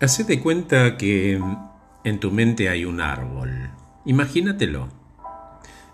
[0.00, 1.42] Haced de cuenta que
[2.04, 3.70] en tu mente hay un árbol.
[4.04, 4.86] Imagínatelo.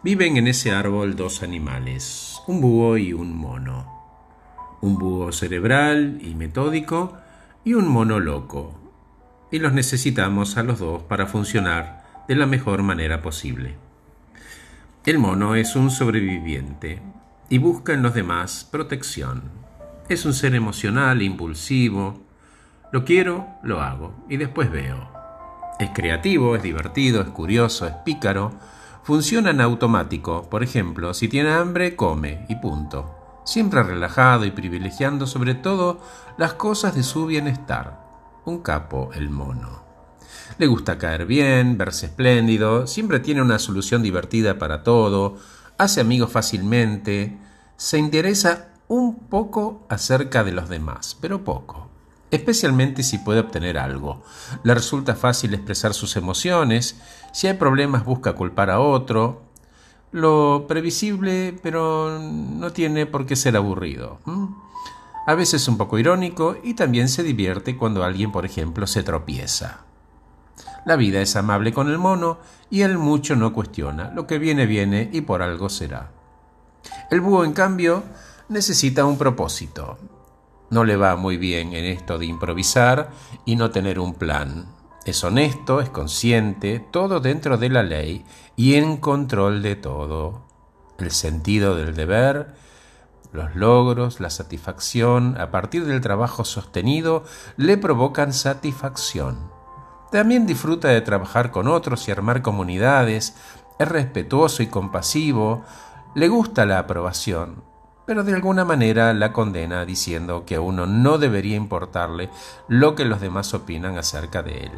[0.02, 3.90] Viven en ese árbol dos animales, un búho y un mono.
[4.82, 7.16] Un búho cerebral y metódico
[7.64, 8.78] y un mono loco.
[9.50, 13.76] Y los necesitamos a los dos para funcionar de la mejor manera posible.
[15.06, 17.00] El mono es un sobreviviente
[17.48, 19.44] y busca en los demás protección.
[20.10, 22.23] Es un ser emocional, impulsivo,
[22.94, 25.08] lo quiero, lo hago y después veo.
[25.80, 28.52] Es creativo, es divertido, es curioso, es pícaro.
[29.02, 30.48] Funciona en automático.
[30.48, 33.42] Por ejemplo, si tiene hambre, come y punto.
[33.44, 36.00] Siempre relajado y privilegiando sobre todo
[36.38, 37.98] las cosas de su bienestar.
[38.44, 39.82] Un capo, el mono.
[40.58, 45.36] Le gusta caer bien, verse espléndido, siempre tiene una solución divertida para todo,
[45.78, 47.36] hace amigos fácilmente,
[47.76, 51.90] se interesa un poco acerca de los demás, pero poco
[52.30, 54.22] especialmente si puede obtener algo.
[54.62, 57.00] Le resulta fácil expresar sus emociones,
[57.32, 59.42] si hay problemas busca culpar a otro.
[60.12, 64.20] Lo previsible, pero no tiene por qué ser aburrido.
[65.26, 69.80] A veces un poco irónico y también se divierte cuando alguien, por ejemplo, se tropieza.
[70.84, 72.38] La vida es amable con el mono
[72.70, 74.10] y él mucho no cuestiona.
[74.10, 76.10] Lo que viene, viene y por algo será.
[77.10, 78.04] El búho, en cambio,
[78.48, 79.98] necesita un propósito
[80.74, 83.10] no le va muy bien en esto de improvisar
[83.44, 84.66] y no tener un plan.
[85.06, 88.24] Es honesto, es consciente, todo dentro de la ley
[88.56, 90.42] y en control de todo.
[90.98, 92.54] El sentido del deber,
[93.32, 97.22] los logros, la satisfacción, a partir del trabajo sostenido,
[97.56, 99.50] le provocan satisfacción.
[100.10, 103.36] También disfruta de trabajar con otros y armar comunidades,
[103.78, 105.64] es respetuoso y compasivo,
[106.16, 107.62] le gusta la aprobación,
[108.06, 112.30] pero de alguna manera la condena diciendo que a uno no debería importarle
[112.68, 114.72] lo que los demás opinan acerca de él,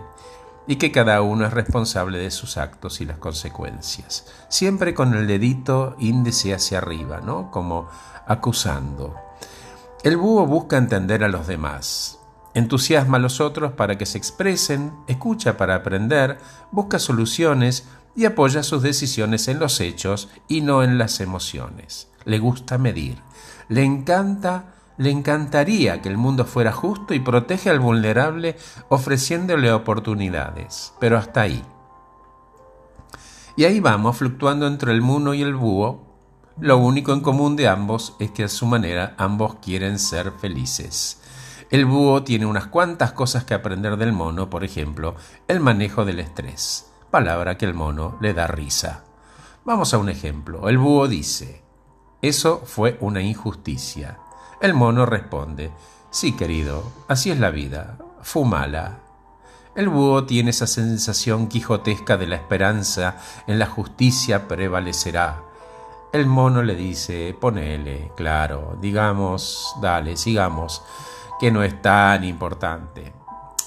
[0.66, 5.26] y que cada uno es responsable de sus actos y las consecuencias, siempre con el
[5.26, 7.50] dedito índice hacia arriba, ¿no?
[7.50, 7.88] Como
[8.26, 9.14] acusando.
[10.02, 12.18] El búho busca entender a los demás,
[12.54, 16.38] entusiasma a los otros para que se expresen, escucha para aprender,
[16.70, 22.38] busca soluciones y apoya sus decisiones en los hechos y no en las emociones le
[22.38, 23.22] gusta medir.
[23.68, 28.56] Le encanta, le encantaría que el mundo fuera justo y protege al vulnerable
[28.90, 31.64] ofreciéndole oportunidades, pero hasta ahí.
[33.56, 36.04] Y ahí vamos, fluctuando entre el mono y el búho.
[36.60, 41.22] Lo único en común de ambos es que a su manera ambos quieren ser felices.
[41.70, 45.16] El búho tiene unas cuantas cosas que aprender del mono, por ejemplo,
[45.48, 49.04] el manejo del estrés, palabra que el mono le da risa.
[49.64, 50.68] Vamos a un ejemplo.
[50.68, 51.65] El búho dice,
[52.22, 54.18] eso fue una injusticia.
[54.60, 55.70] El mono responde,
[56.10, 59.00] Sí, querido, así es la vida, fumala.
[59.74, 65.42] El búho tiene esa sensación quijotesca de la esperanza en la justicia prevalecerá.
[66.14, 70.82] El mono le dice, ponele, claro, digamos, dale, sigamos,
[71.38, 73.12] que no es tan importante.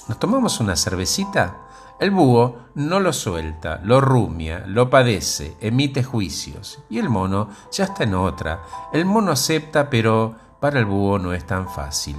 [0.08, 1.69] ¿Nos tomamos una cervecita?
[2.00, 6.80] El búho no lo suelta, lo rumia, lo padece, emite juicios.
[6.90, 8.64] Y el mono ya está en otra.
[8.94, 12.16] El mono acepta, pero para el búho no es tan fácil.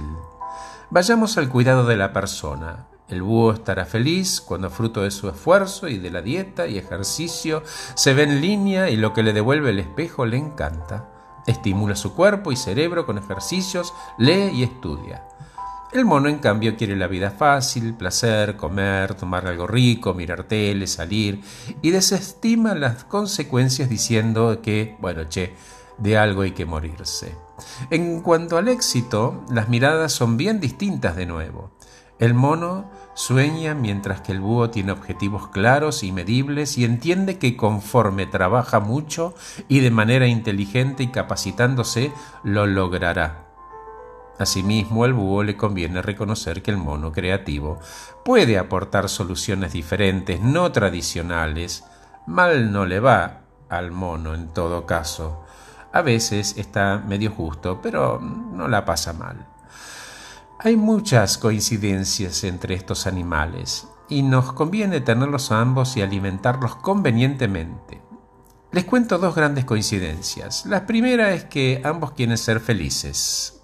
[0.91, 2.85] Vayamos al cuidado de la persona.
[3.07, 7.63] El búho estará feliz cuando fruto de su esfuerzo y de la dieta y ejercicio
[7.95, 11.09] se ve en línea y lo que le devuelve el espejo le encanta.
[11.47, 15.27] Estimula su cuerpo y cerebro con ejercicios, lee y estudia.
[15.91, 20.87] El mono, en cambio, quiere la vida fácil, placer, comer, tomar algo rico, mirar tele,
[20.87, 21.41] salir,
[21.81, 25.53] y desestima las consecuencias diciendo que, bueno, che,
[25.97, 27.35] de algo hay que morirse.
[27.89, 31.71] En cuanto al éxito, las miradas son bien distintas de nuevo.
[32.19, 37.57] El mono sueña mientras que el búho tiene objetivos claros y medibles y entiende que
[37.57, 39.35] conforme trabaja mucho
[39.67, 42.13] y de manera inteligente y capacitándose,
[42.43, 43.50] lo logrará.
[44.39, 47.79] Asimismo, al búho le conviene reconocer que el mono creativo
[48.25, 51.83] puede aportar soluciones diferentes, no tradicionales.
[52.25, 55.43] Mal no le va al mono en todo caso.
[55.93, 59.47] A veces está medio justo, pero no la pasa mal.
[60.59, 68.01] Hay muchas coincidencias entre estos animales y nos conviene tenerlos ambos y alimentarlos convenientemente.
[68.71, 70.65] Les cuento dos grandes coincidencias.
[70.65, 73.60] La primera es que ambos quieren ser felices,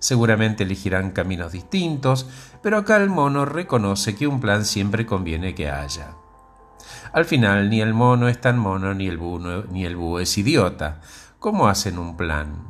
[0.00, 2.28] Seguramente elegirán caminos distintos,
[2.62, 6.16] pero acá el mono reconoce que un plan siempre conviene que haya.
[7.12, 10.36] Al final, ni el mono es tan mono, ni el búho, ni el búho es
[10.36, 11.00] idiota.
[11.38, 12.66] ¿Cómo hacen un plan?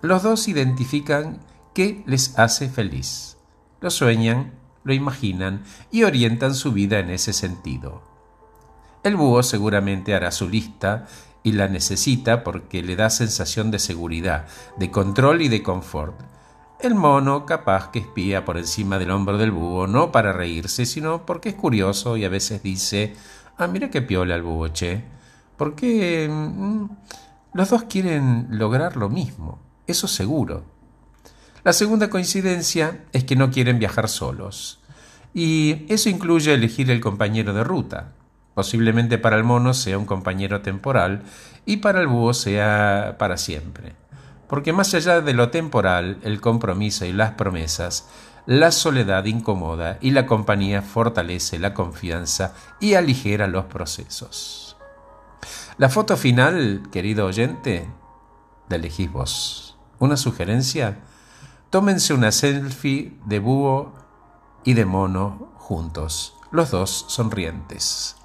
[0.00, 1.40] Los dos identifican
[1.74, 3.36] qué les hace feliz.
[3.82, 8.02] Lo sueñan lo imaginan y orientan su vida en ese sentido.
[9.02, 11.06] El búho seguramente hará su lista
[11.42, 14.46] y la necesita porque le da sensación de seguridad,
[14.76, 16.20] de control y de confort.
[16.82, 21.26] El mono capaz que espía por encima del hombro del búho, no para reírse, sino
[21.26, 23.14] porque es curioso y a veces dice,
[23.58, 25.04] ah, mira qué piola el búho, che,
[25.58, 26.84] porque mm,
[27.52, 30.64] los dos quieren lograr lo mismo, eso seguro.
[31.64, 34.80] La segunda coincidencia es que no quieren viajar solos,
[35.34, 38.12] y eso incluye elegir el compañero de ruta.
[38.54, 41.24] Posiblemente para el mono sea un compañero temporal
[41.66, 43.94] y para el búho sea para siempre
[44.50, 48.08] porque más allá de lo temporal, el compromiso y las promesas,
[48.46, 54.76] la soledad incomoda y la compañía fortalece la confianza y aligera los procesos.
[55.78, 57.88] La foto final, querido oyente,
[58.68, 59.78] la elegís vos.
[60.00, 60.98] Una sugerencia,
[61.70, 63.94] tómense una selfie de búho
[64.64, 68.16] y de mono juntos, los dos sonrientes.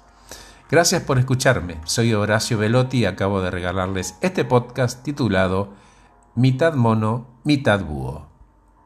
[0.68, 1.80] Gracias por escucharme.
[1.84, 5.85] Soy Horacio Velotti y acabo de regalarles este podcast titulado
[6.36, 8.35] mitad mono, mitad búho.